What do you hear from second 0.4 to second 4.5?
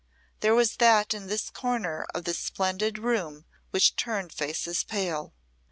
was that in this corner of the splendid room which turned